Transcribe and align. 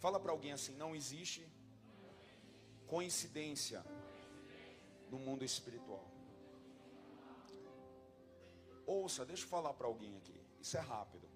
Fala 0.00 0.18
para 0.18 0.32
alguém 0.32 0.52
assim: 0.52 0.74
não 0.74 0.96
existe 0.96 1.46
coincidência 2.86 3.84
no 5.10 5.18
mundo 5.18 5.44
espiritual. 5.44 6.06
Ouça, 8.86 9.24
deixa 9.24 9.44
eu 9.44 9.48
falar 9.48 9.74
para 9.74 9.86
alguém 9.86 10.16
aqui. 10.16 10.40
Isso 10.60 10.76
é 10.76 10.80
rápido. 10.80 11.28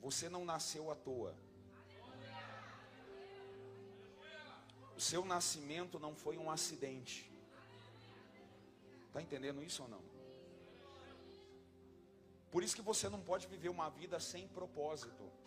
Você 0.00 0.28
não 0.28 0.44
nasceu 0.44 0.90
à 0.90 0.94
toa. 0.94 1.34
O 4.96 5.00
seu 5.00 5.24
nascimento 5.24 5.98
não 5.98 6.14
foi 6.14 6.38
um 6.38 6.50
acidente. 6.50 7.30
Está 9.08 9.20
entendendo 9.20 9.62
isso 9.62 9.82
ou 9.82 9.88
não? 9.88 10.02
Por 12.50 12.62
isso 12.62 12.76
que 12.76 12.82
você 12.82 13.08
não 13.08 13.20
pode 13.20 13.46
viver 13.46 13.68
uma 13.68 13.90
vida 13.90 14.18
sem 14.18 14.48
propósito. 14.48 15.37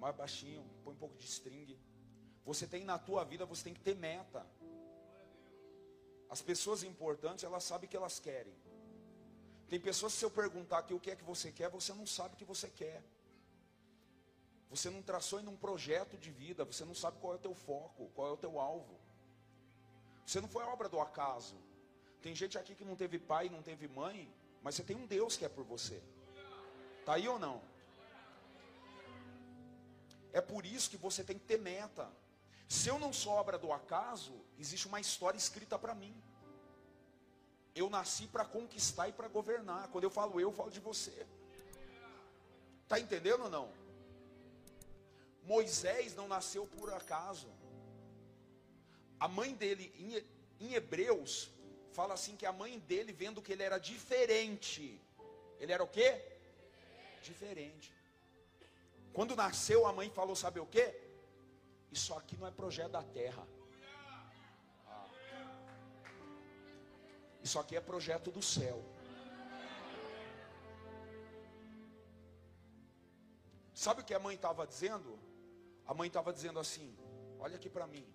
Mais 0.00 0.16
baixinho, 0.16 0.64
põe 0.82 0.94
um 0.94 0.96
pouco 0.96 1.16
de 1.16 1.26
string. 1.26 1.78
Você 2.44 2.66
tem 2.66 2.84
na 2.84 2.98
tua 2.98 3.22
vida, 3.22 3.44
você 3.44 3.62
tem 3.64 3.74
que 3.74 3.80
ter 3.80 3.94
meta. 3.94 4.44
As 6.28 6.40
pessoas 6.40 6.82
importantes, 6.82 7.44
elas 7.44 7.62
sabem 7.62 7.86
o 7.86 7.90
que 7.90 7.96
elas 7.96 8.18
querem. 8.18 8.54
Tem 9.68 9.78
pessoas 9.78 10.14
se 10.14 10.24
eu 10.24 10.30
perguntar 10.30 10.78
aqui 10.78 10.94
o 10.94 10.98
que 10.98 11.10
é 11.10 11.16
que 11.16 11.22
você 11.22 11.52
quer, 11.52 11.68
você 11.68 11.92
não 11.92 12.06
sabe 12.06 12.34
o 12.34 12.38
que 12.38 12.44
você 12.44 12.68
quer. 12.68 13.04
Você 14.70 14.88
não 14.88 15.02
traçou 15.02 15.38
ainda 15.38 15.50
um 15.50 15.56
projeto 15.56 16.16
de 16.16 16.30
vida, 16.30 16.64
você 16.64 16.84
não 16.84 16.94
sabe 16.94 17.18
qual 17.20 17.34
é 17.34 17.36
o 17.36 17.40
teu 17.40 17.54
foco, 17.54 18.10
qual 18.14 18.28
é 18.28 18.32
o 18.32 18.36
teu 18.36 18.58
alvo. 18.58 18.98
Você 20.24 20.40
não 20.40 20.48
foi 20.48 20.64
obra 20.64 20.88
do 20.88 20.98
acaso. 20.98 21.56
Tem 22.22 22.34
gente 22.34 22.56
aqui 22.56 22.74
que 22.74 22.84
não 22.84 22.96
teve 22.96 23.18
pai, 23.18 23.48
não 23.48 23.62
teve 23.62 23.86
mãe, 23.86 24.32
mas 24.62 24.76
você 24.76 24.82
tem 24.82 24.96
um 24.96 25.06
Deus 25.06 25.36
que 25.36 25.44
é 25.44 25.48
por 25.48 25.64
você. 25.64 26.02
Tá 27.04 27.14
aí 27.14 27.28
ou 27.28 27.38
não? 27.38 27.60
É 30.32 30.40
por 30.40 30.64
isso 30.64 30.90
que 30.90 30.96
você 30.96 31.24
tem 31.24 31.38
que 31.38 31.44
ter 31.44 31.58
meta. 31.58 32.10
Se 32.68 32.88
eu 32.88 32.98
não 32.98 33.12
sou 33.12 33.32
obra 33.32 33.58
do 33.58 33.72
acaso, 33.72 34.32
existe 34.58 34.86
uma 34.86 35.00
história 35.00 35.36
escrita 35.36 35.78
para 35.78 35.94
mim. 35.94 36.14
Eu 37.74 37.90
nasci 37.90 38.26
para 38.26 38.44
conquistar 38.44 39.08
e 39.08 39.12
para 39.12 39.28
governar. 39.28 39.88
Quando 39.88 40.04
eu 40.04 40.10
falo 40.10 40.40
eu, 40.40 40.48
eu 40.48 40.52
falo 40.52 40.70
de 40.70 40.80
você. 40.80 41.26
Tá 42.88 42.98
entendendo 42.98 43.44
ou 43.44 43.50
não? 43.50 43.72
Moisés 45.42 46.14
não 46.14 46.28
nasceu 46.28 46.66
por 46.66 46.92
acaso. 46.92 47.48
A 49.18 49.28
mãe 49.28 49.54
dele, 49.54 49.92
em 50.60 50.74
Hebreus, 50.74 51.50
fala 51.92 52.14
assim 52.14 52.36
que 52.36 52.46
a 52.46 52.52
mãe 52.52 52.78
dele, 52.78 53.12
vendo 53.12 53.42
que 53.42 53.52
ele 53.52 53.62
era 53.62 53.78
diferente, 53.78 55.00
ele 55.58 55.72
era 55.72 55.82
o 55.82 55.88
quê? 55.88 56.22
Diferente. 57.22 57.92
Quando 59.12 59.36
nasceu, 59.36 59.86
a 59.86 59.92
mãe 59.92 60.10
falou: 60.10 60.36
sabe 60.36 60.60
o 60.60 60.66
quê? 60.66 60.98
Isso 61.90 62.14
aqui 62.14 62.36
não 62.36 62.46
é 62.46 62.50
projeto 62.50 62.92
da 62.92 63.02
terra. 63.02 63.46
Isso 67.42 67.58
aqui 67.58 67.74
é 67.76 67.80
projeto 67.80 68.30
do 68.30 68.42
céu. 68.42 68.84
Sabe 73.74 74.02
o 74.02 74.04
que 74.04 74.14
a 74.14 74.18
mãe 74.18 74.36
estava 74.36 74.66
dizendo? 74.66 75.18
A 75.86 75.94
mãe 75.94 76.06
estava 76.06 76.32
dizendo 76.32 76.58
assim: 76.58 76.94
Olha 77.38 77.56
aqui 77.56 77.70
para 77.70 77.86
mim. 77.86 78.06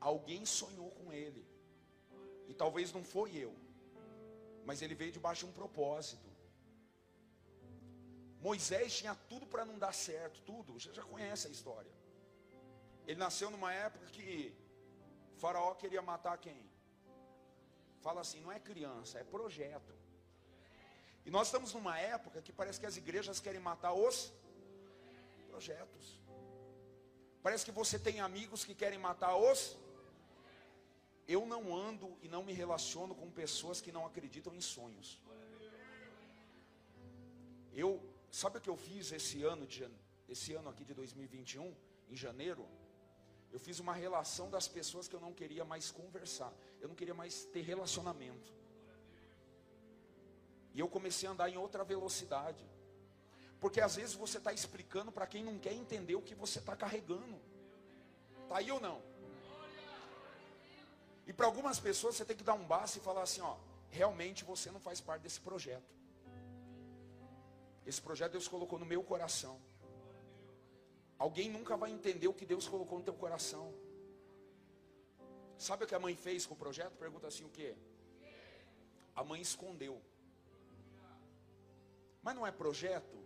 Alguém 0.00 0.46
sonhou 0.46 0.90
com 0.92 1.12
ele. 1.12 1.44
E 2.46 2.54
talvez 2.54 2.92
não 2.92 3.02
foi 3.02 3.36
eu. 3.36 3.52
Mas 4.64 4.80
ele 4.80 4.94
veio 4.94 5.10
debaixo 5.10 5.44
de 5.44 5.50
um 5.50 5.52
propósito. 5.52 6.35
Moisés 8.40 8.96
tinha 8.96 9.14
tudo 9.28 9.46
para 9.46 9.64
não 9.64 9.78
dar 9.78 9.92
certo, 9.92 10.40
tudo. 10.42 10.74
Você 10.74 10.92
já 10.92 11.02
conhece 11.02 11.46
a 11.46 11.50
história. 11.50 11.90
Ele 13.06 13.18
nasceu 13.18 13.50
numa 13.50 13.72
época 13.72 14.06
que 14.06 14.54
Faraó 15.36 15.74
queria 15.74 16.02
matar 16.02 16.36
quem? 16.38 16.60
Fala 18.00 18.20
assim, 18.20 18.40
não 18.40 18.52
é 18.52 18.58
criança, 18.58 19.18
é 19.18 19.24
projeto. 19.24 19.94
E 21.24 21.30
nós 21.30 21.48
estamos 21.48 21.72
numa 21.74 21.98
época 21.98 22.40
que 22.40 22.52
parece 22.52 22.78
que 22.78 22.86
as 22.86 22.96
igrejas 22.96 23.40
querem 23.40 23.60
matar 23.60 23.92
os 23.92 24.32
projetos. 25.48 26.20
Parece 27.42 27.64
que 27.64 27.72
você 27.72 27.98
tem 27.98 28.20
amigos 28.20 28.64
que 28.64 28.74
querem 28.74 28.98
matar 28.98 29.36
os. 29.36 29.76
Eu 31.26 31.44
não 31.44 31.76
ando 31.76 32.16
e 32.22 32.28
não 32.28 32.42
me 32.44 32.52
relaciono 32.52 33.14
com 33.14 33.30
pessoas 33.30 33.80
que 33.80 33.90
não 33.90 34.06
acreditam 34.06 34.54
em 34.54 34.60
sonhos. 34.60 35.20
Eu 37.72 38.00
Sabe 38.36 38.58
o 38.58 38.60
que 38.60 38.68
eu 38.68 38.76
fiz 38.76 39.12
esse 39.12 39.42
ano, 39.44 39.66
de, 39.66 39.88
esse 40.28 40.52
ano 40.52 40.68
aqui 40.68 40.84
de 40.84 40.92
2021, 40.92 41.74
em 42.10 42.14
janeiro? 42.14 42.68
Eu 43.50 43.58
fiz 43.58 43.80
uma 43.80 43.94
relação 43.94 44.50
das 44.50 44.68
pessoas 44.68 45.08
que 45.08 45.16
eu 45.16 45.20
não 45.20 45.32
queria 45.32 45.64
mais 45.64 45.90
conversar. 45.90 46.52
Eu 46.78 46.86
não 46.86 46.94
queria 46.94 47.14
mais 47.14 47.46
ter 47.46 47.62
relacionamento. 47.62 48.52
E 50.74 50.80
eu 50.80 50.86
comecei 50.86 51.26
a 51.26 51.32
andar 51.32 51.48
em 51.48 51.56
outra 51.56 51.82
velocidade. 51.82 52.62
Porque 53.58 53.80
às 53.80 53.96
vezes 53.96 54.14
você 54.14 54.36
está 54.36 54.52
explicando 54.52 55.10
para 55.10 55.26
quem 55.26 55.42
não 55.42 55.58
quer 55.58 55.72
entender 55.72 56.14
o 56.14 56.20
que 56.20 56.34
você 56.34 56.58
está 56.58 56.76
carregando. 56.76 57.40
Está 58.42 58.58
aí 58.58 58.70
ou 58.70 58.80
não? 58.80 59.00
E 61.26 61.32
para 61.32 61.46
algumas 61.46 61.80
pessoas 61.80 62.16
você 62.16 62.24
tem 62.26 62.36
que 62.36 62.44
dar 62.44 62.52
um 62.52 62.66
basta 62.66 62.98
e 62.98 63.00
falar 63.00 63.22
assim, 63.22 63.40
ó, 63.40 63.56
realmente 63.88 64.44
você 64.44 64.70
não 64.70 64.78
faz 64.78 65.00
parte 65.00 65.22
desse 65.22 65.40
projeto. 65.40 65.96
Esse 67.86 68.02
projeto 68.02 68.32
Deus 68.32 68.48
colocou 68.48 68.78
no 68.78 68.84
meu 68.84 69.02
coração. 69.02 69.60
Alguém 71.18 71.48
nunca 71.48 71.76
vai 71.76 71.90
entender 71.90 72.28
o 72.28 72.34
que 72.34 72.44
Deus 72.44 72.68
colocou 72.68 72.98
no 72.98 73.04
teu 73.04 73.14
coração. 73.14 73.72
Sabe 75.56 75.84
o 75.84 75.86
que 75.86 75.94
a 75.94 75.98
mãe 75.98 76.14
fez 76.14 76.44
com 76.44 76.54
o 76.54 76.56
projeto? 76.56 76.96
Pergunta 76.96 77.28
assim 77.28 77.44
o 77.44 77.48
que? 77.48 77.74
A 79.14 79.24
mãe 79.24 79.40
escondeu. 79.40 80.02
Mas 82.22 82.34
não 82.34 82.46
é 82.46 82.50
projeto? 82.50 83.16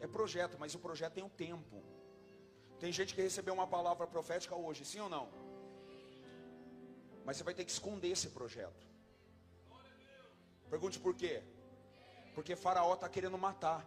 É 0.00 0.06
projeto, 0.06 0.56
mas 0.58 0.74
o 0.74 0.80
projeto 0.80 1.14
tem 1.14 1.24
um 1.24 1.28
tempo. 1.28 1.82
Tem 2.80 2.92
gente 2.92 3.14
que 3.14 3.22
recebeu 3.22 3.54
uma 3.54 3.66
palavra 3.66 4.06
profética 4.06 4.56
hoje, 4.56 4.84
sim 4.84 4.98
ou 4.98 5.08
não? 5.08 5.30
Mas 7.24 7.36
você 7.36 7.44
vai 7.44 7.54
ter 7.54 7.64
que 7.64 7.70
esconder 7.70 8.08
esse 8.08 8.30
projeto. 8.30 8.84
Pergunte 10.68 10.98
por 10.98 11.14
quê? 11.14 11.42
Porque 12.34 12.56
Faraó 12.56 12.94
está 12.94 13.08
querendo 13.08 13.38
matar. 13.38 13.86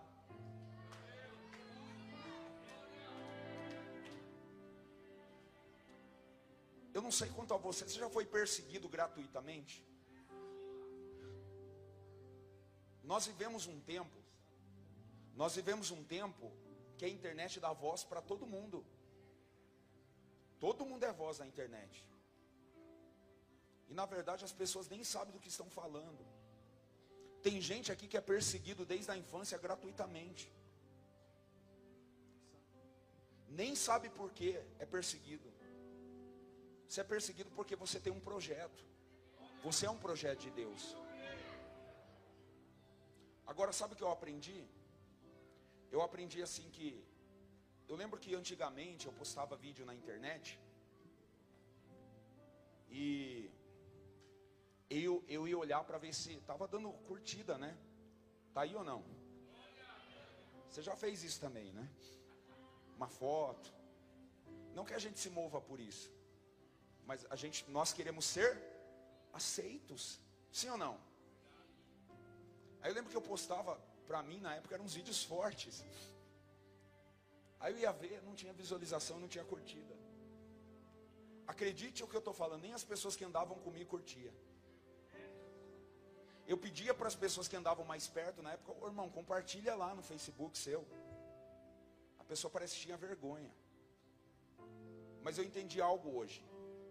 Eu 6.94 7.02
não 7.02 7.12
sei 7.12 7.30
quanto 7.30 7.54
a 7.54 7.58
você, 7.58 7.84
você 7.84 8.00
já 8.00 8.10
foi 8.10 8.26
perseguido 8.26 8.88
gratuitamente? 8.88 9.86
Nós 13.04 13.26
vivemos 13.28 13.68
um 13.68 13.80
tempo, 13.82 14.18
nós 15.36 15.56
vivemos 15.56 15.92
um 15.92 16.04
tempo 16.04 16.52
que 16.98 17.06
a 17.06 17.10
internet 17.10 17.60
dá 17.60 17.74
voz 17.74 18.04
para 18.04 18.22
todo 18.22 18.48
mundo. 18.48 18.86
Todo 20.60 20.86
mundo 20.86 21.04
é 21.04 21.12
voz 21.12 21.40
na 21.40 21.46
internet. 21.46 22.06
E 23.90 23.94
na 23.94 24.06
verdade 24.06 24.46
as 24.46 24.54
pessoas 24.54 24.88
nem 24.88 25.04
sabem 25.04 25.34
do 25.34 25.40
que 25.40 25.50
estão 25.50 25.70
falando. 25.70 26.26
Tem 27.46 27.58
gente 27.62 27.92
aqui 27.94 28.06
que 28.12 28.18
é 28.18 28.22
perseguido 28.34 28.84
desde 28.92 29.10
a 29.12 29.18
infância 29.24 29.58
gratuitamente. 29.66 30.46
Nem 33.60 33.76
sabe 33.76 34.08
por 34.10 34.30
que 34.38 34.50
é 34.84 34.86
perseguido. 34.94 35.48
Você 36.88 37.02
é 37.02 37.04
perseguido 37.04 37.52
porque 37.58 37.76
você 37.84 38.00
tem 38.06 38.12
um 38.12 38.24
projeto. 38.30 38.84
Você 39.66 39.86
é 39.86 39.92
um 39.92 40.02
projeto 40.06 40.40
de 40.46 40.52
Deus. 40.62 40.84
Agora, 43.46 43.72
sabe 43.72 43.94
o 43.94 43.98
que 43.98 44.06
eu 44.08 44.12
aprendi? 44.18 44.60
Eu 45.92 46.02
aprendi 46.02 46.42
assim 46.42 46.68
que. 46.72 46.88
Eu 47.88 47.96
lembro 47.96 48.20
que 48.20 48.34
antigamente 48.34 49.06
eu 49.06 49.14
postava 49.14 49.56
vídeo 49.56 49.86
na 49.86 49.94
internet. 49.94 50.60
E 52.90 53.52
eu, 54.90 55.24
eu 55.28 55.48
ia 55.48 55.58
olhar 55.58 55.84
para 55.84 55.98
ver 55.98 56.14
se 56.14 56.34
estava 56.34 56.68
dando 56.68 56.92
curtida, 57.08 57.58
né? 57.58 57.78
Tá 58.54 58.62
aí 58.62 58.76
ou 58.76 58.84
não? 58.84 59.04
Você 60.70 60.82
já 60.82 60.96
fez 60.96 61.24
isso 61.24 61.40
também, 61.40 61.72
né? 61.72 61.90
Uma 62.96 63.08
foto. 63.08 63.74
Não 64.74 64.86
que 64.86 64.94
a 64.94 65.00
gente 65.00 65.20
se 65.20 65.30
mova 65.30 65.62
por 65.62 65.80
isso, 65.80 66.12
mas 67.06 67.26
a 67.30 67.36
gente, 67.36 67.70
nós 67.72 67.94
queremos 67.94 68.26
ser 68.26 68.62
aceitos, 69.32 70.20
sim 70.52 70.70
ou 70.70 70.78
não? 70.78 71.00
Aí 72.82 72.92
eu 72.92 72.96
lembro 72.96 73.10
que 73.10 73.18
eu 73.18 73.22
postava, 73.22 73.80
para 74.06 74.22
mim 74.22 74.40
na 74.40 74.56
época 74.56 74.76
eram 74.76 74.86
uns 74.86 74.94
vídeos 74.94 75.24
fortes. 75.24 75.84
Aí 77.60 77.74
eu 77.74 77.80
ia 77.80 77.92
ver, 77.92 78.22
não 78.24 78.36
tinha 78.36 78.54
visualização, 78.54 79.20
não 79.20 79.28
tinha 79.28 79.46
curtida. 79.46 79.96
Acredite 81.48 82.04
o 82.04 82.08
que 82.08 82.16
eu 82.16 82.20
estou 82.20 82.34
falando, 82.34 82.62
nem 82.62 82.74
as 82.74 82.84
pessoas 82.84 83.16
que 83.16 83.24
andavam 83.24 83.58
comigo 83.60 83.90
curtia. 83.90 84.34
Eu 86.48 86.58
pedia 86.58 86.94
para 86.94 87.08
as 87.08 87.16
pessoas 87.16 87.48
que 87.48 87.56
andavam 87.56 87.84
mais 87.86 88.08
perto 88.08 88.42
na 88.42 88.54
época, 88.54 88.76
oh, 88.80 88.88
irmão, 88.88 89.10
compartilha 89.10 89.76
lá 89.76 89.96
no 89.96 90.04
Facebook 90.04 90.58
seu. 90.58 90.86
A 92.20 92.24
pessoa 92.24 92.52
parece 92.52 92.76
que 92.76 92.82
tinha 92.82 92.98
vergonha. 92.98 93.52
Mas 95.24 95.40
eu 95.40 95.44
entendi 95.44 95.82
algo 95.82 96.18
hoje. 96.18 96.44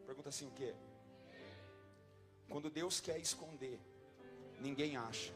Pergunta 0.07 0.29
assim: 0.29 0.49
o 0.49 0.51
que? 0.51 0.75
Quando 2.49 2.69
Deus 2.69 3.01
quer 3.01 3.19
esconder, 3.19 3.81
ninguém 4.61 4.97
acha. 4.97 5.33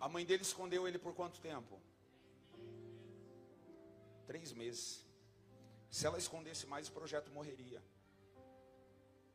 A 0.00 0.08
mãe 0.08 0.24
dele 0.24 0.42
escondeu 0.42 0.86
ele 0.86 0.98
por 0.98 1.14
quanto 1.14 1.40
tempo? 1.40 1.80
Três 4.26 4.52
meses. 4.52 5.04
Se 5.90 6.06
ela 6.06 6.18
escondesse 6.18 6.66
mais, 6.66 6.88
o 6.88 6.92
projeto 6.92 7.30
morreria. 7.30 7.82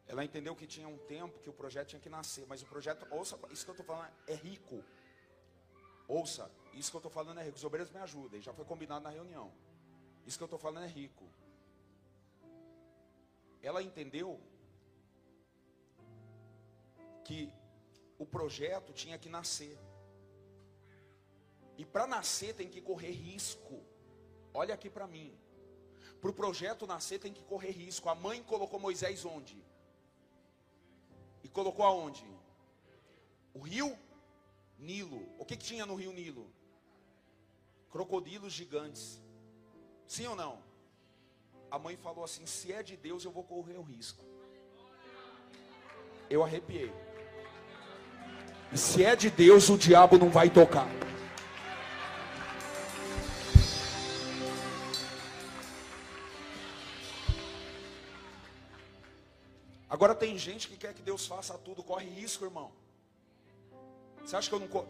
Ela 0.08 0.26
entendeu 0.26 0.56
que 0.56 0.68
tinha 0.68 0.88
um 0.88 0.98
tempo 0.98 1.40
que 1.40 1.50
o 1.50 1.54
projeto 1.54 1.90
tinha 1.90 2.02
que 2.02 2.10
nascer, 2.10 2.46
mas 2.46 2.62
o 2.62 2.66
projeto, 2.66 3.08
ouça, 3.12 3.40
isso 3.50 3.64
que 3.64 3.72
eu 3.72 3.74
estou 3.74 3.86
falando 3.86 4.12
é 4.28 4.36
rico. 4.36 4.84
Ouça, 6.08 6.52
isso 6.74 6.92
que 6.92 6.98
eu 6.98 7.00
estou 7.00 7.12
falando 7.12 7.40
é 7.40 7.44
rico. 7.44 7.58
Os 7.58 7.64
obreiros 7.64 7.92
me 7.92 8.00
ajudem, 8.00 8.42
já 8.42 8.54
foi 8.54 8.66
combinado 8.66 9.04
na 9.04 9.10
reunião. 9.10 9.54
Isso 10.26 10.38
que 10.38 10.44
eu 10.44 10.48
estou 10.48 10.60
falando 10.60 10.84
é 10.84 10.88
rico. 10.88 11.26
Ela 13.62 13.82
entendeu 13.82 14.40
que 17.24 17.54
o 18.18 18.26
projeto 18.26 18.92
tinha 18.92 19.18
que 19.18 19.30
nascer. 19.30 19.78
E 21.78 21.86
para 21.86 22.06
nascer 22.06 22.54
tem 22.54 22.68
que 22.68 22.82
correr 22.82 23.12
risco. 23.12 23.91
Olha 24.54 24.74
aqui 24.74 24.90
para 24.90 25.08
mim. 25.08 25.34
Para 26.20 26.30
o 26.30 26.34
projeto 26.34 26.86
nascer 26.86 27.20
tem 27.20 27.34
que 27.34 27.44
correr 27.44 27.72
risco. 27.72 28.10
A 28.10 28.16
mãe 28.16 28.44
colocou 28.44 28.80
Moisés 28.80 29.26
onde? 29.26 29.64
E 31.44 31.50
colocou 31.50 31.86
aonde? 31.86 32.26
O 33.54 33.60
rio 33.60 33.98
Nilo. 34.78 35.28
O 35.38 35.46
que, 35.46 35.58
que 35.58 35.66
tinha 35.66 35.86
no 35.86 35.96
rio 35.96 36.14
Nilo? 36.14 36.48
Crocodilos 37.92 38.54
gigantes. 38.54 39.20
Sim 40.08 40.28
ou 40.28 40.36
não? 40.36 40.62
A 41.70 41.80
mãe 41.80 41.96
falou 41.98 42.24
assim: 42.24 42.46
se 42.46 42.72
é 42.72 42.84
de 42.84 42.96
Deus, 42.98 43.24
eu 43.24 43.32
vou 43.32 43.44
correr 43.44 43.78
o 43.78 43.82
risco. 43.82 44.24
Eu 46.30 46.44
arrepiei. 46.44 46.92
E 48.72 48.78
se 48.78 49.04
é 49.04 49.16
de 49.16 49.30
Deus, 49.30 49.70
o 49.70 49.78
diabo 49.78 50.18
não 50.18 50.30
vai 50.30 50.50
tocar. 50.50 50.88
Agora 59.92 60.16
tem 60.16 60.38
gente 60.38 60.70
que 60.70 60.78
quer 60.78 60.94
que 60.94 61.02
Deus 61.02 61.28
faça 61.28 61.58
tudo, 61.58 61.84
corre 61.84 62.08
risco, 62.08 62.46
irmão. 62.46 62.72
Você 64.24 64.38
acha 64.38 64.48
que 64.48 64.56
eu 64.56 64.60
não. 64.60 64.88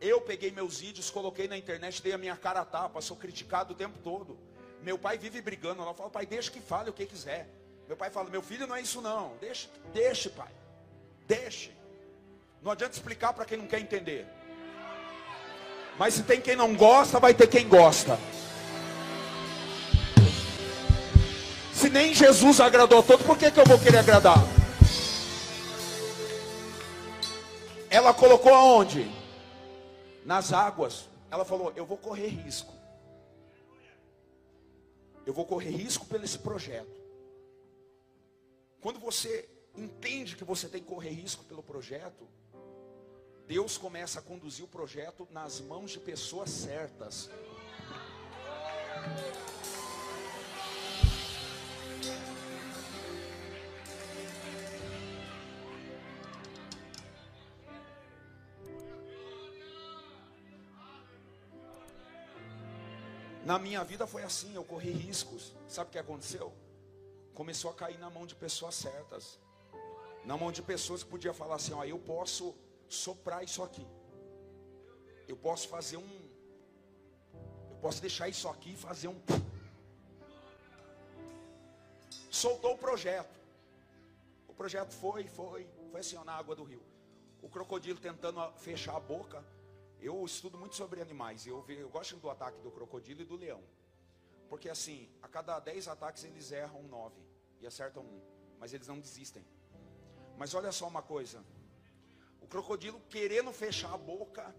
Eu 0.00 0.22
peguei 0.22 0.50
meus 0.50 0.80
vídeos, 0.80 1.10
coloquei 1.10 1.46
na 1.46 1.58
internet, 1.58 2.02
dei 2.02 2.14
a 2.14 2.18
minha 2.18 2.34
cara 2.34 2.62
a 2.62 2.64
tapa, 2.64 3.02
sou 3.02 3.18
criticado 3.18 3.74
o 3.74 3.76
tempo 3.76 3.98
todo. 4.02 4.38
Meu 4.82 4.98
pai 4.98 5.18
vive 5.18 5.42
brigando, 5.42 5.82
ela 5.82 5.92
fala, 5.92 6.08
pai, 6.08 6.24
deixa 6.24 6.50
que 6.50 6.58
fale 6.58 6.88
o 6.88 6.92
que 6.94 7.04
quiser. 7.04 7.50
Meu 7.86 7.98
pai 7.98 8.08
fala, 8.08 8.30
meu 8.30 8.40
filho 8.40 8.66
não 8.66 8.74
é 8.74 8.80
isso 8.80 9.02
não. 9.02 9.36
Deixa, 9.42 9.68
deixe, 9.92 10.30
pai. 10.30 10.50
Deixe. 11.26 11.70
Não 12.62 12.72
adianta 12.72 12.94
explicar 12.94 13.34
para 13.34 13.44
quem 13.44 13.58
não 13.58 13.66
quer 13.66 13.80
entender. 13.80 14.26
Mas 15.98 16.14
se 16.14 16.22
tem 16.22 16.40
quem 16.40 16.56
não 16.56 16.74
gosta, 16.74 17.20
vai 17.20 17.34
ter 17.34 17.46
quem 17.46 17.68
gosta. 17.68 18.18
Nem 21.92 22.14
Jesus 22.14 22.60
agradou 22.60 23.00
a 23.00 23.02
todos, 23.02 23.26
por 23.26 23.36
que, 23.36 23.50
que 23.50 23.60
eu 23.60 23.64
vou 23.64 23.78
querer 23.78 23.98
agradar? 23.98 24.38
Ela 27.90 28.14
colocou 28.14 28.54
aonde? 28.54 29.10
Nas 30.24 30.52
águas. 30.52 31.08
Ela 31.30 31.44
falou: 31.44 31.72
Eu 31.74 31.84
vou 31.84 31.98
correr 31.98 32.28
risco. 32.28 32.72
Eu 35.26 35.34
vou 35.34 35.44
correr 35.44 35.70
risco 35.70 36.06
pelo 36.06 36.24
esse 36.24 36.38
projeto. 36.38 37.00
Quando 38.80 38.98
você 39.00 39.48
entende 39.76 40.36
que 40.36 40.44
você 40.44 40.68
tem 40.68 40.80
que 40.80 40.88
correr 40.88 41.10
risco 41.10 41.44
pelo 41.44 41.62
projeto, 41.62 42.26
Deus 43.46 43.76
começa 43.76 44.20
a 44.20 44.22
conduzir 44.22 44.64
o 44.64 44.68
projeto 44.68 45.26
nas 45.30 45.60
mãos 45.60 45.90
de 45.90 45.98
pessoas 45.98 46.50
certas. 46.50 47.28
Na 63.50 63.58
minha 63.58 63.82
vida 63.82 64.06
foi 64.06 64.22
assim, 64.22 64.54
eu 64.54 64.62
corri 64.62 64.92
riscos. 64.92 65.52
Sabe 65.66 65.88
o 65.88 65.90
que 65.90 65.98
aconteceu? 65.98 66.52
Começou 67.34 67.68
a 67.72 67.74
cair 67.74 67.98
na 67.98 68.08
mão 68.08 68.24
de 68.24 68.36
pessoas 68.36 68.76
certas. 68.76 69.40
Na 70.24 70.36
mão 70.36 70.52
de 70.52 70.62
pessoas 70.62 71.02
que 71.02 71.10
podiam 71.10 71.34
falar 71.34 71.56
assim, 71.56 71.72
ó, 71.72 71.82
eu 71.84 71.98
posso 71.98 72.54
soprar 72.88 73.42
isso 73.42 73.60
aqui. 73.60 73.84
Eu 75.26 75.36
posso 75.36 75.66
fazer 75.66 75.96
um 75.96 76.30
Eu 77.72 77.78
posso 77.82 78.00
deixar 78.00 78.28
isso 78.28 78.46
aqui 78.48 78.74
e 78.74 78.76
fazer 78.76 79.08
um 79.08 79.20
Soltou 82.30 82.74
o 82.74 82.78
projeto. 82.78 83.36
O 84.46 84.54
projeto 84.54 84.92
foi, 84.92 85.26
foi, 85.26 85.68
foi 85.90 85.98
assim, 85.98 86.16
ó, 86.16 86.22
na 86.22 86.34
água 86.34 86.54
do 86.54 86.62
rio. 86.62 86.84
O 87.42 87.48
crocodilo 87.48 87.98
tentando 87.98 88.40
fechar 88.58 88.94
a 88.94 89.00
boca, 89.00 89.44
eu 90.00 90.24
estudo 90.24 90.56
muito 90.56 90.74
sobre 90.74 91.00
animais. 91.00 91.46
Eu, 91.46 91.64
eu 91.68 91.88
gosto 91.88 92.16
do 92.16 92.30
ataque 92.30 92.60
do 92.60 92.70
crocodilo 92.70 93.20
e 93.22 93.24
do 93.24 93.36
leão. 93.36 93.62
Porque 94.48 94.68
assim, 94.68 95.08
a 95.22 95.28
cada 95.28 95.58
10 95.60 95.88
ataques 95.88 96.24
eles 96.24 96.50
erram 96.50 96.82
9 96.84 97.14
e 97.60 97.66
acertam 97.66 98.02
um. 98.02 98.20
Mas 98.58 98.72
eles 98.72 98.88
não 98.88 98.98
desistem. 98.98 99.44
Mas 100.36 100.54
olha 100.54 100.72
só 100.72 100.88
uma 100.88 101.02
coisa. 101.02 101.44
O 102.40 102.46
crocodilo 102.46 103.00
querendo 103.08 103.52
fechar 103.52 103.92
a 103.94 103.98
boca, 103.98 104.54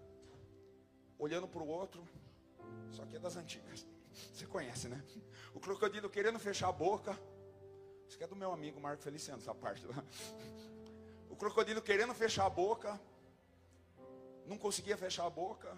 olhando 1.17 1.47
para 1.47 1.61
o 1.61 1.67
outro. 1.67 2.07
Isso 2.91 3.01
aqui 3.01 3.15
é 3.15 3.19
das 3.19 3.35
antigas. 3.35 3.85
Você 4.33 4.45
conhece, 4.45 4.88
né? 4.88 5.03
O 5.53 5.59
crocodilo 5.59 6.09
querendo 6.09 6.39
fechar 6.39 6.69
a 6.69 6.71
boca. 6.71 7.11
Isso 8.07 8.15
aqui 8.15 8.24
é 8.24 8.27
do 8.27 8.36
meu 8.36 8.51
amigo 8.51 8.79
Marco 8.79 9.01
Feliciano, 9.01 9.41
essa 9.41 9.55
parte. 9.55 9.86
O 11.29 11.36
crocodilo 11.41 11.81
querendo 11.81 12.13
fechar 12.13 12.45
a 12.45 12.50
boca 12.50 13.00
não 14.51 14.58
conseguia 14.58 14.98
fechar 14.98 15.25
a 15.25 15.29
boca, 15.29 15.70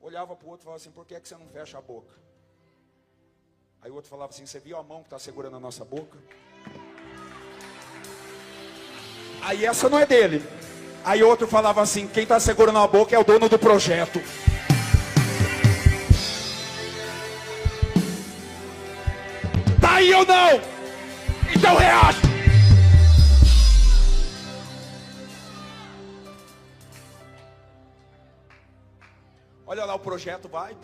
olhava 0.00 0.34
para 0.34 0.46
o 0.46 0.50
outro 0.50 0.62
e 0.62 0.64
falava 0.64 0.80
assim: 0.80 0.90
por 0.90 1.04
que, 1.04 1.14
é 1.14 1.20
que 1.20 1.28
você 1.28 1.36
não 1.36 1.46
fecha 1.48 1.76
a 1.76 1.82
boca? 1.82 2.14
Aí 3.82 3.90
o 3.90 3.94
outro 3.94 4.08
falava 4.08 4.32
assim: 4.32 4.46
você 4.46 4.58
viu 4.58 4.78
a 4.78 4.82
mão 4.82 5.00
que 5.00 5.08
está 5.08 5.18
segurando 5.18 5.56
a 5.56 5.60
nossa 5.60 5.84
boca? 5.84 6.16
Aí 9.42 9.64
essa 9.64 9.90
não 9.90 9.98
é 9.98 10.06
dele. 10.06 10.42
Aí 11.04 11.22
outro 11.22 11.46
falava 11.46 11.82
assim: 11.82 12.08
quem 12.08 12.22
está 12.22 12.40
segurando 12.40 12.78
a 12.78 12.88
boca 12.88 13.14
é 13.14 13.18
o 13.18 13.24
dono 13.24 13.46
do 13.46 13.58
projeto. 13.58 14.20
Tá 19.82 19.96
aí 19.96 20.14
ou 20.14 20.24
não? 20.24 20.60
Então 21.54 21.76
reage. 21.76 22.27
Olha 29.70 29.84
lá, 29.84 29.94
o 29.94 29.98
projeto 29.98 30.48
vai. 30.48 30.74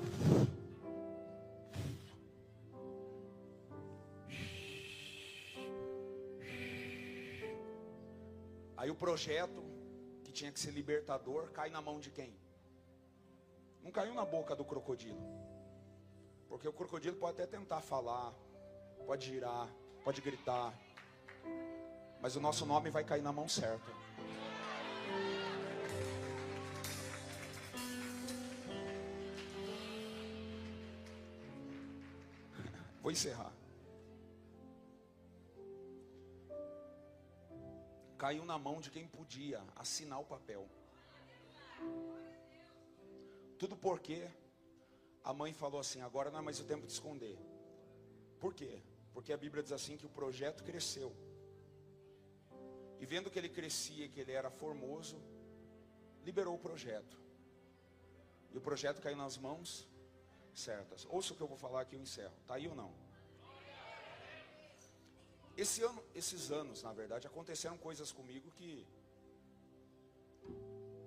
Aí 8.76 8.90
o 8.90 8.94
projeto, 8.94 9.64
que 10.22 10.30
tinha 10.30 10.52
que 10.52 10.60
ser 10.60 10.70
libertador, 10.72 11.50
cai 11.52 11.70
na 11.70 11.80
mão 11.80 11.98
de 11.98 12.10
quem? 12.10 12.38
Não 13.82 13.90
caiu 13.90 14.12
na 14.12 14.26
boca 14.26 14.54
do 14.54 14.66
crocodilo. 14.66 15.18
Porque 16.46 16.68
o 16.68 16.72
crocodilo 16.74 17.16
pode 17.16 17.40
até 17.40 17.56
tentar 17.56 17.80
falar, 17.80 18.34
pode 19.06 19.24
girar, 19.24 19.66
pode 20.04 20.20
gritar. 20.20 20.74
Mas 22.20 22.36
o 22.36 22.40
nosso 22.40 22.66
nome 22.66 22.90
vai 22.90 23.02
cair 23.02 23.22
na 23.22 23.32
mão 23.32 23.48
certa. 23.48 23.90
Vou 33.04 33.12
encerrar. 33.12 33.52
Caiu 38.16 38.46
na 38.46 38.56
mão 38.56 38.80
de 38.80 38.90
quem 38.90 39.06
podia 39.06 39.62
assinar 39.76 40.18
o 40.18 40.24
papel. 40.24 40.66
Tudo 43.58 43.76
porque 43.76 44.26
a 45.22 45.34
mãe 45.34 45.52
falou 45.52 45.78
assim: 45.78 46.00
agora 46.00 46.30
não 46.30 46.38
é 46.38 46.42
mais 46.42 46.58
o 46.60 46.64
tempo 46.64 46.86
de 46.86 46.94
esconder. 46.94 47.38
Por 48.40 48.54
quê? 48.54 48.82
Porque 49.12 49.34
a 49.34 49.36
Bíblia 49.36 49.62
diz 49.62 49.72
assim 49.72 49.98
que 49.98 50.06
o 50.06 50.08
projeto 50.20 50.64
cresceu. 50.64 51.14
E 52.98 53.04
vendo 53.04 53.30
que 53.30 53.38
ele 53.38 53.50
crescia, 53.50 54.08
que 54.08 54.20
ele 54.20 54.32
era 54.32 54.48
formoso, 54.48 55.20
liberou 56.24 56.54
o 56.54 56.58
projeto. 56.58 57.18
E 58.50 58.56
o 58.56 58.62
projeto 58.62 59.02
caiu 59.02 59.18
nas 59.18 59.36
mãos 59.36 59.86
certas. 60.54 61.06
Ouça 61.10 61.32
o 61.32 61.36
que 61.36 61.42
eu 61.42 61.46
vou 61.46 61.56
falar 61.56 61.82
aqui, 61.82 61.96
eu 61.96 62.00
encerro. 62.00 62.34
Está 62.42 62.54
aí 62.54 62.68
ou 62.68 62.74
não? 62.74 62.92
Esse 65.56 65.82
ano, 65.82 66.02
esses 66.14 66.50
anos, 66.50 66.82
na 66.82 66.92
verdade, 66.92 67.26
aconteceram 67.26 67.78
coisas 67.78 68.10
comigo 68.10 68.50
que 68.52 68.86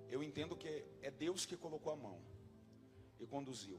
eu 0.08 0.22
entendo 0.22 0.56
que 0.56 0.84
é 1.02 1.10
Deus 1.10 1.44
que 1.44 1.56
colocou 1.56 1.92
a 1.92 1.96
mão 1.96 2.18
e 3.20 3.26
conduziu. 3.26 3.78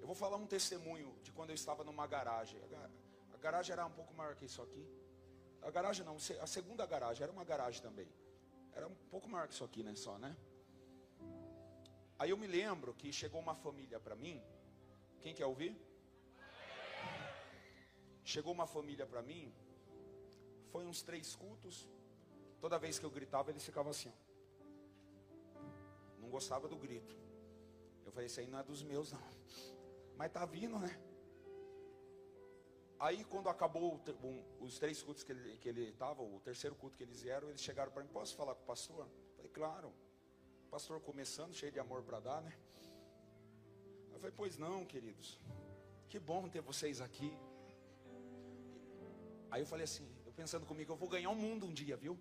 Eu 0.00 0.06
vou 0.06 0.16
falar 0.16 0.36
um 0.36 0.46
testemunho 0.46 1.14
de 1.22 1.30
quando 1.32 1.50
eu 1.50 1.54
estava 1.54 1.84
numa 1.84 2.06
garagem. 2.06 2.60
A 3.32 3.36
garagem 3.38 3.72
era 3.72 3.86
um 3.86 3.90
pouco 3.90 4.12
maior 4.14 4.34
que 4.34 4.44
isso 4.44 4.60
aqui. 4.62 4.84
A 5.62 5.70
garagem 5.70 6.04
não, 6.04 6.16
a 6.40 6.46
segunda 6.46 6.84
garagem 6.86 7.22
era 7.22 7.32
uma 7.32 7.44
garagem 7.44 7.80
também. 7.80 8.08
Era 8.72 8.86
um 8.88 8.94
pouco 9.10 9.28
maior 9.28 9.46
que 9.46 9.54
isso 9.54 9.64
aqui, 9.64 9.82
né? 9.82 9.94
Só, 9.94 10.18
né? 10.18 10.36
Aí 12.18 12.30
eu 12.30 12.36
me 12.36 12.46
lembro 12.46 12.94
que 12.94 13.12
chegou 13.12 13.40
uma 13.40 13.54
família 13.54 14.00
para 14.00 14.14
mim. 14.14 14.42
Quem 15.20 15.34
quer 15.34 15.46
ouvir? 15.46 15.76
Chegou 18.24 18.52
uma 18.52 18.66
família 18.66 19.06
para 19.06 19.22
mim. 19.22 19.52
Foi 20.72 20.86
uns 20.86 21.02
três 21.02 21.36
cultos. 21.36 21.88
Toda 22.60 22.78
vez 22.78 22.98
que 22.98 23.04
eu 23.04 23.10
gritava, 23.10 23.50
eles 23.50 23.64
ficavam 23.64 23.90
assim. 23.90 24.08
Ó. 24.08 24.26
Não 26.20 26.30
gostava 26.30 26.66
do 26.68 26.76
grito. 26.76 27.14
Eu 28.04 28.12
falei, 28.12 28.26
isso 28.26 28.40
aí 28.40 28.46
não 28.46 28.58
é 28.58 28.62
dos 28.62 28.82
meus, 28.82 29.12
não. 29.12 29.20
Mas 30.16 30.32
tá 30.32 30.44
vindo, 30.46 30.78
né? 30.78 30.98
Aí 32.98 33.24
quando 33.24 33.50
acabou 33.50 34.00
os 34.58 34.78
três 34.78 35.02
cultos 35.02 35.22
que 35.22 35.32
ele, 35.32 35.58
que 35.58 35.68
ele 35.68 35.90
estava, 35.90 36.22
o 36.22 36.40
terceiro 36.40 36.74
culto 36.74 36.96
que 36.96 37.04
eles 37.04 37.20
vieram, 37.20 37.48
eles 37.48 37.60
chegaram 37.60 37.92
para 37.92 38.02
mim, 38.02 38.08
posso 38.08 38.34
falar 38.34 38.54
com 38.54 38.62
o 38.62 38.66
pastor? 38.66 39.04
Eu 39.04 39.36
falei, 39.36 39.50
claro. 39.50 39.92
Pastor 40.76 41.00
começando, 41.00 41.54
cheio 41.54 41.72
de 41.72 41.80
amor 41.80 42.02
para 42.02 42.20
dar, 42.20 42.42
né? 42.42 42.52
Eu 44.12 44.18
falei, 44.18 44.34
pois 44.36 44.58
não, 44.58 44.84
queridos. 44.84 45.38
Que 46.10 46.18
bom 46.18 46.50
ter 46.50 46.60
vocês 46.60 47.00
aqui. 47.00 47.34
Aí 49.50 49.62
eu 49.62 49.66
falei 49.66 49.84
assim, 49.84 50.06
eu 50.26 50.32
pensando 50.32 50.66
comigo, 50.66 50.92
eu 50.92 50.96
vou 50.98 51.08
ganhar 51.08 51.30
o 51.30 51.34
mundo 51.34 51.64
um 51.64 51.72
dia, 51.72 51.96
viu? 51.96 52.18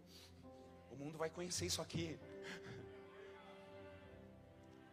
O 0.90 0.96
mundo 0.96 1.18
vai 1.18 1.30
conhecer 1.30 1.66
isso 1.66 1.82
aqui. 1.82 2.18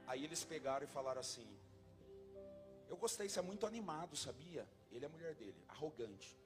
Aí 0.08 0.24
eles 0.24 0.42
pegaram 0.42 0.84
e 0.84 0.88
falaram 0.88 1.20
assim: 1.20 1.46
Eu 2.88 2.96
gostei, 2.96 3.28
você 3.28 3.38
é 3.38 3.42
muito 3.42 3.64
animado, 3.64 4.16
sabia? 4.16 4.66
Ele 4.90 5.04
é 5.04 5.08
a 5.08 5.12
mulher 5.12 5.36
dele, 5.36 5.62
arrogante, 5.68 6.36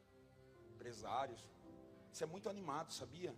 empresários. 0.74 1.40
Você 2.12 2.24
é 2.24 2.26
muito 2.26 2.50
animado, 2.50 2.92
sabia? 2.92 3.34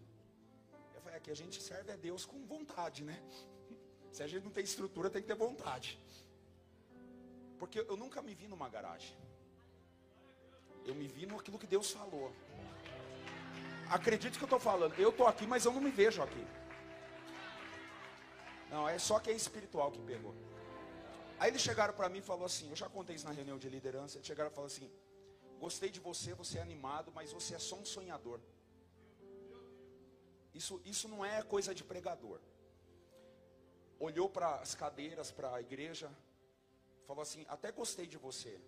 Eu 0.96 1.00
falei: 1.00 1.20
que 1.20 1.30
a 1.30 1.36
gente 1.36 1.62
serve 1.62 1.92
a 1.92 1.96
Deus 1.96 2.26
com 2.26 2.44
vontade, 2.44 3.04
né? 3.04 3.22
Se 4.12 4.22
a 4.22 4.26
gente 4.26 4.44
não 4.44 4.50
tem 4.50 4.64
estrutura, 4.64 5.10
tem 5.10 5.22
que 5.22 5.28
ter 5.28 5.34
vontade. 5.34 5.98
Porque 7.58 7.80
eu 7.80 7.96
nunca 7.96 8.22
me 8.22 8.34
vi 8.34 8.48
numa 8.48 8.68
garagem. 8.68 9.16
Eu 10.84 10.94
me 10.94 11.06
vi 11.06 11.26
no 11.26 11.38
aquilo 11.38 11.58
que 11.58 11.66
Deus 11.66 11.90
falou. 11.90 12.32
Acredite 13.90 14.38
que 14.38 14.44
eu 14.44 14.46
estou 14.46 14.60
falando. 14.60 14.94
Eu 14.98 15.10
estou 15.10 15.26
aqui, 15.26 15.46
mas 15.46 15.64
eu 15.64 15.72
não 15.72 15.80
me 15.80 15.90
vejo 15.90 16.22
aqui. 16.22 16.46
Não, 18.70 18.88
é 18.88 18.98
só 18.98 19.18
que 19.18 19.30
é 19.30 19.32
espiritual 19.34 19.90
que 19.90 20.00
pegou. 20.00 20.34
Aí 21.38 21.50
eles 21.50 21.62
chegaram 21.62 21.94
para 21.94 22.08
mim 22.08 22.18
e 22.18 22.22
falou 22.22 22.44
assim, 22.44 22.68
eu 22.68 22.76
já 22.76 22.88
contei 22.88 23.14
isso 23.16 23.26
na 23.26 23.32
reunião 23.32 23.58
de 23.58 23.68
liderança, 23.68 24.16
eles 24.16 24.26
chegaram 24.26 24.50
e 24.50 24.54
falaram 24.54 24.74
assim, 24.74 24.90
gostei 25.58 25.88
de 25.88 26.00
você, 26.00 26.34
você 26.34 26.58
é 26.58 26.62
animado, 26.62 27.12
mas 27.14 27.32
você 27.32 27.54
é 27.54 27.58
só 27.58 27.76
um 27.76 27.84
sonhador. 27.84 28.40
Isso, 30.52 30.80
isso 30.84 31.08
não 31.08 31.24
é 31.24 31.40
coisa 31.42 31.72
de 31.74 31.84
pregador. 31.84 32.40
Olhou 33.98 34.28
para 34.28 34.56
as 34.56 34.74
cadeiras, 34.74 35.30
para 35.30 35.54
a 35.54 35.60
igreja, 35.60 36.10
falou 37.06 37.22
assim, 37.22 37.44
até 37.48 37.72
gostei 37.72 38.06
de 38.06 38.16
você, 38.16 38.60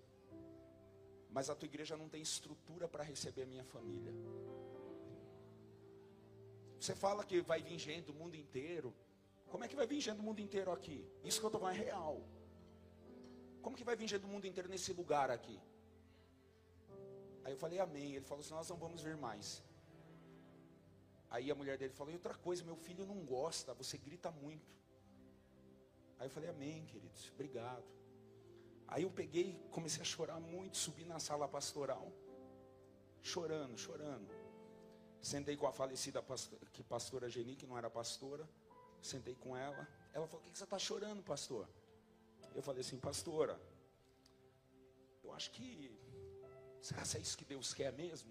mas 1.31 1.49
a 1.49 1.55
tua 1.55 1.67
igreja 1.67 1.97
não 1.97 2.09
tem 2.09 2.21
estrutura 2.21 2.89
para 2.89 3.05
receber 3.05 3.43
a 3.43 3.47
minha 3.47 3.65
família. 3.65 4.13
Você 6.81 6.95
fala 6.95 7.25
que 7.25 7.41
vai 7.43 7.63
vir 7.63 7.79
gente 7.79 8.07
do 8.07 8.15
mundo 8.15 8.35
inteiro. 8.35 8.93
Como 9.51 9.63
é 9.65 9.69
que 9.69 9.77
vai 9.77 9.87
vir 9.87 10.01
gente 10.01 10.17
do 10.17 10.23
mundo 10.23 10.41
inteiro 10.41 10.73
aqui? 10.73 11.07
Isso 11.23 11.39
que 11.39 11.45
eu 11.45 11.49
estou 11.49 11.61
falando 11.61 11.77
é 11.77 11.85
real. 11.85 12.23
Como 13.61 13.77
que 13.77 13.85
vai 13.85 13.95
vir 13.95 14.09
gente 14.09 14.23
do 14.23 14.29
mundo 14.29 14.47
inteiro 14.47 14.69
nesse 14.69 14.93
lugar 14.93 15.31
aqui? 15.31 15.61
Aí 17.45 17.53
eu 17.53 17.57
falei, 17.59 17.79
amém. 17.79 18.15
Ele 18.15 18.25
falou 18.25 18.41
assim, 18.41 18.55
nós 18.55 18.69
não 18.71 18.77
vamos 18.77 19.03
vir 19.03 19.17
mais. 19.17 19.63
Aí 21.29 21.51
a 21.51 21.55
mulher 21.55 21.77
dele 21.77 21.93
falou, 21.93 22.13
e 22.13 22.17
outra 22.17 22.35
coisa, 22.35 22.65
meu 22.65 22.77
filho 22.77 23.07
não 23.07 23.25
gosta, 23.25 23.75
você 23.75 23.99
grita 23.99 24.31
muito. 24.31 24.81
Aí 26.21 26.27
eu 26.27 26.31
falei, 26.31 26.51
amém, 26.51 26.85
queridos, 26.85 27.31
obrigado. 27.33 27.83
Aí 28.87 29.05
eu 29.05 29.11
peguei, 29.11 29.59
comecei 29.71 30.03
a 30.03 30.05
chorar 30.05 30.39
muito, 30.39 30.77
subi 30.77 31.03
na 31.03 31.19
sala 31.19 31.49
pastoral, 31.49 32.13
chorando, 33.23 33.79
chorando. 33.79 34.29
Sentei 35.23 35.57
com 35.57 35.67
a 35.67 35.73
falecida 35.73 36.23
pastora, 36.23 36.67
que 36.75 36.83
pastora 36.83 37.31
Geni, 37.31 37.57
que 37.57 37.67
não 37.67 37.79
era 37.79 37.89
pastora. 37.89 38.47
Sentei 39.01 39.35
com 39.35 39.57
ela. 39.57 39.89
Ela 40.13 40.27
falou: 40.27 40.45
O 40.47 40.51
que 40.51 40.59
você 40.59 40.65
está 40.65 40.79
chorando, 40.79 41.23
pastor? 41.23 41.67
Eu 42.55 42.63
falei 42.63 42.83
assim: 42.83 42.99
Pastora, 42.99 43.59
eu 45.25 45.33
acho 45.33 45.51
que. 45.53 45.99
Será 46.83 47.03
que 47.03 47.17
é 47.17 47.21
isso 47.21 47.37
que 47.37 47.45
Deus 47.47 47.73
quer 47.73 47.93
mesmo? 47.93 48.31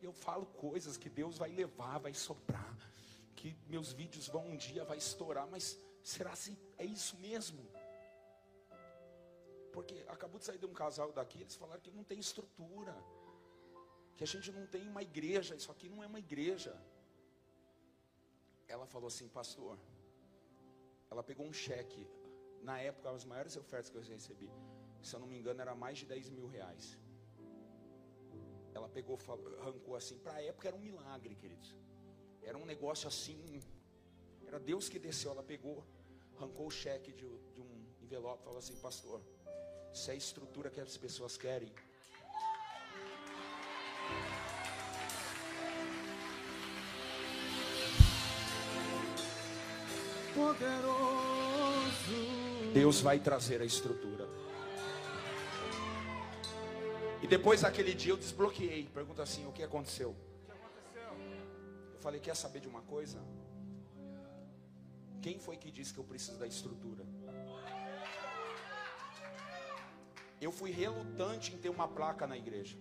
Eu 0.00 0.12
falo 0.12 0.46
coisas 0.46 0.96
que 0.96 1.08
Deus 1.08 1.38
vai 1.38 1.50
levar, 1.50 1.98
vai 1.98 2.14
soprar. 2.14 2.76
Que 3.36 3.56
meus 3.68 3.92
vídeos 3.92 4.26
vão 4.28 4.46
um 4.46 4.56
dia, 4.56 4.84
vai 4.84 4.98
estourar. 4.98 5.46
Mas 5.48 5.78
será 6.02 6.32
que 6.32 6.56
é 6.78 6.84
isso 6.84 7.16
mesmo? 7.18 7.62
Porque 9.72 10.04
acabou 10.08 10.38
de 10.38 10.44
sair 10.44 10.58
de 10.58 10.66
um 10.66 10.72
casal 10.72 11.12
daqui, 11.12 11.40
eles 11.40 11.54
falaram 11.54 11.80
que 11.80 11.90
não 11.90 12.04
tem 12.04 12.18
estrutura 12.18 12.94
que 14.16 14.24
a 14.24 14.26
gente 14.26 14.52
não 14.52 14.66
tem 14.66 14.86
uma 14.88 15.02
igreja, 15.02 15.54
isso 15.54 15.70
aqui 15.72 15.88
não 15.88 16.02
é 16.02 16.06
uma 16.06 16.18
igreja. 16.18 16.74
Ela 18.68 18.86
falou 18.86 19.08
assim, 19.08 19.28
pastor, 19.28 19.78
ela 21.10 21.22
pegou 21.22 21.46
um 21.46 21.52
cheque, 21.52 22.06
na 22.62 22.78
época, 22.78 23.10
as 23.10 23.24
maiores 23.24 23.56
ofertas 23.56 23.90
que 23.90 23.96
eu 23.96 24.02
recebi, 24.02 24.50
se 25.02 25.14
eu 25.14 25.20
não 25.20 25.26
me 25.26 25.36
engano, 25.36 25.60
era 25.60 25.74
mais 25.74 25.98
de 25.98 26.06
10 26.06 26.30
mil 26.30 26.46
reais. 26.46 26.98
Ela 28.72 28.88
pegou, 28.88 29.18
arrancou 29.60 29.96
assim, 29.96 30.18
para 30.18 30.34
a 30.34 30.42
época 30.42 30.68
era 30.68 30.76
um 30.76 30.80
milagre, 30.80 31.34
queridos. 31.34 31.74
Era 32.40 32.56
um 32.56 32.64
negócio 32.64 33.08
assim, 33.08 33.60
era 34.52 34.60
Deus 34.60 34.86
que 34.86 34.98
desceu, 34.98 35.30
ela 35.30 35.42
pegou, 35.42 35.82
arrancou 36.36 36.66
o 36.66 36.70
cheque 36.70 37.10
de, 37.10 37.26
de 37.54 37.60
um 37.62 37.86
envelope, 38.02 38.44
falou 38.44 38.58
assim, 38.58 38.76
pastor, 38.76 39.22
se 39.94 40.10
é 40.10 40.12
a 40.12 40.16
estrutura 40.16 40.68
que 40.68 40.78
as 40.78 40.94
pessoas 40.98 41.38
querem, 41.38 41.72
Deus 52.74 53.00
vai 53.00 53.18
trazer 53.18 53.62
a 53.62 53.64
estrutura. 53.64 54.28
E 57.22 57.26
depois 57.26 57.62
daquele 57.62 57.94
dia 57.94 58.12
eu 58.12 58.16
desbloqueei. 58.18 58.86
Pergunta 58.92 59.22
assim: 59.22 59.46
o 59.46 59.52
que 59.52 59.62
aconteceu? 59.62 60.14
Eu 61.94 62.00
falei: 62.00 62.20
quer 62.20 62.34
saber 62.34 62.60
de 62.60 62.68
uma 62.68 62.82
coisa? 62.82 63.18
Quem 65.22 65.38
foi 65.38 65.56
que 65.56 65.70
disse 65.70 65.94
que 65.94 66.00
eu 66.00 66.04
preciso 66.04 66.36
da 66.36 66.48
estrutura? 66.48 67.04
Eu 70.40 70.50
fui 70.50 70.72
relutante 70.72 71.54
em 71.54 71.58
ter 71.58 71.68
uma 71.68 71.86
placa 71.86 72.26
na 72.26 72.36
igreja. 72.36 72.76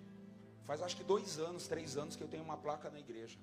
Faz 0.66 0.82
acho 0.82 0.98
que 0.98 1.04
dois 1.04 1.38
anos, 1.38 1.68
três 1.68 1.96
anos 1.96 2.16
que 2.16 2.24
eu 2.24 2.28
tenho 2.28 2.44
uma 2.44 2.58
placa 2.58 2.90
na 2.90 3.00
igreja. 3.00 3.38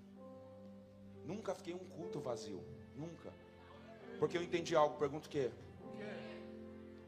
Nunca 1.25 1.55
fiquei 1.55 1.75
um 1.75 1.78
culto 1.78 2.19
vazio. 2.19 2.61
Nunca. 2.97 3.33
Porque 4.19 4.37
eu 4.37 4.43
entendi 4.43 4.75
algo, 4.75 4.99
pergunto 4.99 5.28
o 5.28 5.31
quê? 5.31 5.50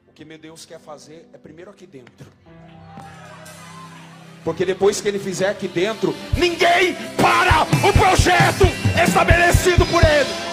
O 0.07 0.13
que 0.13 0.25
meu 0.25 0.39
Deus 0.39 0.65
quer 0.65 0.79
fazer 0.79 1.29
é 1.33 1.39
primeiro 1.39 1.73
aqui 1.73 1.89
dentro. 1.89 2.31
Porque 4.45 4.65
depois 4.65 5.01
que 5.01 5.09
ele 5.09 5.19
fizer 5.19 5.49
aqui 5.49 5.67
dentro, 5.67 6.15
ninguém 6.39 6.95
para 7.17 7.63
o 7.89 7.93
projeto 7.93 8.65
estabelecido 9.05 9.85
por 9.87 10.05
ele. 10.05 10.50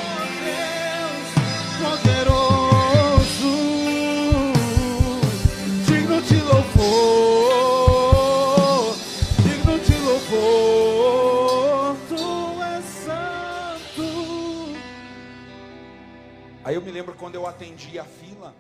Lembro 17.08 17.22
quando 17.22 17.36
eu 17.36 17.48
atendi 17.48 17.98
a 17.98 18.04
fila 18.04 18.54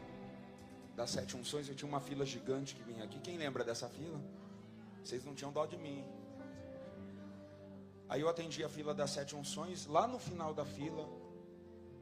das 0.96 1.10
sete 1.10 1.36
unções, 1.36 1.68
eu 1.68 1.76
tinha 1.76 1.90
uma 1.90 2.00
fila 2.00 2.26
gigante 2.26 2.76
que 2.76 2.82
vinha 2.82 3.04
aqui. 3.04 3.20
Quem 3.20 3.38
lembra 3.38 3.62
dessa 3.62 3.90
fila? 3.90 4.20
Vocês 5.04 5.26
não 5.26 5.36
tinham 5.36 5.52
dó 5.52 5.66
de 5.66 5.78
mim. 5.78 6.06
Aí 8.08 8.22
eu 8.22 8.30
atendi 8.30 8.64
a 8.64 8.70
fila 8.70 8.94
das 8.94 9.10
sete 9.12 9.36
unções. 9.36 9.86
Lá 9.86 10.08
no 10.08 10.18
final 10.18 10.54
da 10.54 10.64
fila, 10.64 11.10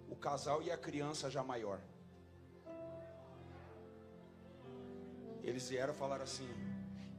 o 0.07 0.15
casal 0.15 0.61
e 0.61 0.69
a 0.71 0.77
criança 0.77 1.31
já 1.31 1.43
maior. 1.43 1.79
Eles 5.41 5.67
vieram 5.67 5.95
falar 5.95 6.21
assim: 6.21 6.47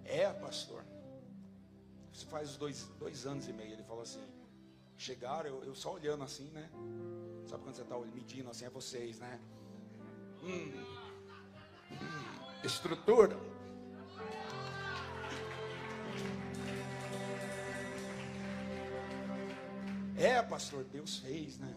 É, 0.04 0.32
pastor. 0.32 0.84
Isso 2.12 2.26
faz 2.26 2.56
dois, 2.56 2.88
dois 3.00 3.26
anos 3.26 3.48
e 3.48 3.52
meio. 3.52 3.72
Ele 3.72 3.82
falou 3.82 4.04
assim: 4.04 4.24
Chegaram, 4.96 5.48
eu, 5.50 5.64
eu 5.64 5.74
só 5.74 5.94
olhando 5.94 6.22
assim, 6.22 6.48
né? 6.50 6.70
Sabe 7.46 7.62
quando 7.62 7.76
você 7.76 7.82
está 7.82 7.98
medindo 7.98 8.50
assim? 8.50 8.64
É 8.64 8.70
vocês, 8.70 9.20
né? 9.20 9.40
Hum, 10.42 10.84
hum, 11.92 12.64
estrutura. 12.64 13.36
É, 20.16 20.42
pastor, 20.42 20.82
Deus 20.84 21.18
fez, 21.18 21.58
né? 21.58 21.72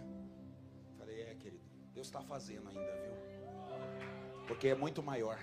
Falei, 0.98 1.22
é, 1.22 1.36
querido, 1.36 1.64
Deus 1.94 2.08
está 2.08 2.22
fazendo 2.22 2.68
ainda, 2.70 2.82
viu? 2.82 4.48
Porque 4.48 4.70
é 4.70 4.76
muito 4.76 5.04
maior. 5.04 5.38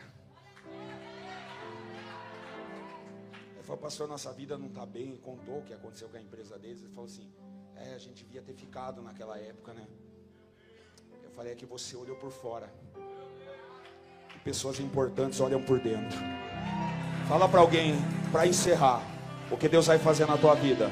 Ele 3.55 3.63
falou, 3.63 3.81
pastor, 3.81 4.09
nossa 4.09 4.33
vida 4.33 4.59
não 4.59 4.67
está 4.67 4.85
bem. 4.85 5.17
Contou 5.19 5.59
o 5.61 5.63
que 5.63 5.73
aconteceu 5.73 6.09
com 6.09 6.17
a 6.17 6.21
empresa 6.21 6.59
deles. 6.59 6.83
Ele 6.83 6.93
falou 6.93 7.05
assim: 7.05 7.33
é, 7.77 7.95
a 7.95 7.99
gente 7.99 8.25
devia 8.25 8.43
ter 8.43 8.55
ficado 8.55 9.01
naquela 9.03 9.39
época, 9.39 9.73
né? 9.73 9.87
Falei, 11.37 11.53
é 11.53 11.55
que 11.55 11.67
você 11.67 11.95
olhou 11.95 12.17
por 12.17 12.33
fora. 12.33 12.73
E 14.35 14.39
pessoas 14.39 14.81
importantes 14.81 15.39
olham 15.39 15.61
por 15.61 15.79
dentro. 15.79 16.19
Fala 17.29 17.47
para 17.47 17.61
alguém, 17.61 17.95
para 18.33 18.47
encerrar, 18.47 19.03
o 19.51 19.57
que 19.57 19.69
Deus 19.69 19.87
vai 19.87 19.99
fazer 19.99 20.27
na 20.27 20.39
tua 20.39 20.55
vida 20.55 20.91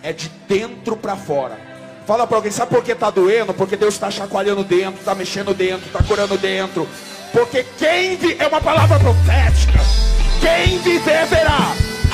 é 0.00 0.12
de 0.12 0.28
dentro 0.46 0.96
para 0.96 1.16
fora. 1.16 1.58
Fala 2.06 2.24
para 2.24 2.36
alguém, 2.36 2.52
sabe 2.52 2.72
por 2.72 2.84
que 2.84 2.92
está 2.92 3.10
doendo? 3.10 3.52
Porque 3.52 3.76
Deus 3.76 3.94
está 3.94 4.12
chacoalhando 4.12 4.62
dentro, 4.62 5.00
está 5.00 5.12
mexendo 5.12 5.52
dentro, 5.52 5.86
está 5.86 6.04
curando 6.04 6.38
dentro. 6.38 6.86
Porque 7.32 7.64
quem 7.76 8.16
vi... 8.16 8.36
é 8.38 8.46
uma 8.46 8.60
palavra 8.60 8.96
profética. 9.00 9.80
Quem 10.40 10.78
viver 10.78 11.26
verá 11.26 11.72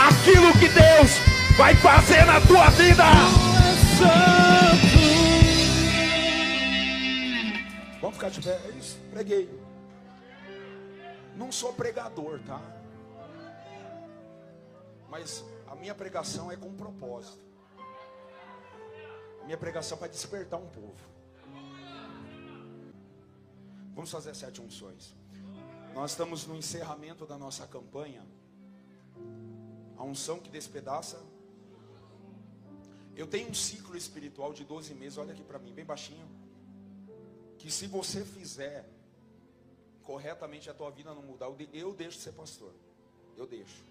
aquilo 0.09 0.51
que 0.53 0.69
Deus 0.69 1.19
vai 1.59 1.75
fazer 1.75 2.25
na 2.25 2.41
tua 2.41 2.71
vida. 2.71 3.05
Ficar 8.19 8.31
de 8.31 8.43
pé. 8.43 8.61
É 8.67 8.71
isso, 8.77 8.99
preguei. 9.11 9.49
Não 11.37 11.53
sou 11.53 11.73
pregador, 11.73 12.41
tá? 12.43 12.61
Mas 15.09 15.45
a 15.69 15.77
minha 15.77 15.95
pregação 15.95 16.51
é 16.51 16.57
com 16.57 16.75
propósito. 16.75 17.39
Minha 19.45 19.57
pregação 19.57 19.97
para 19.97 20.09
despertar 20.09 20.59
um 20.59 20.69
povo. 20.69 20.99
Vamos 23.95 24.11
fazer 24.11 24.35
sete 24.35 24.61
unções. 24.61 25.15
Nós 25.95 26.11
estamos 26.11 26.47
no 26.47 26.57
encerramento 26.57 27.25
da 27.25 27.39
nossa 27.39 27.67
campanha. 27.67 28.27
A 29.97 30.03
unção 30.03 30.39
que 30.39 30.51
despedaça. 30.51 31.21
Eu 33.17 33.27
tenho 33.27 33.49
um 33.49 33.55
ciclo 33.55 33.97
espiritual 33.97 34.53
de 34.53 34.65
12 34.65 34.95
meses, 34.95 35.19
olha 35.19 35.33
aqui 35.33 35.43
para 35.43 35.59
mim, 35.59 35.73
bem 35.73 35.85
baixinho. 35.85 36.38
Que 37.59 37.71
se 37.71 37.87
você 37.87 38.25
fizer 38.25 38.88
corretamente 40.03 40.71
a 40.71 40.75
tua 40.75 40.91
vida 40.91 41.12
não 41.12 41.23
mudar, 41.23 41.50
eu 41.73 41.93
deixo 41.93 42.17
de 42.19 42.25
ser 42.25 42.33
pastor. 42.33 42.73
Eu 43.37 43.47
deixo. 43.47 43.85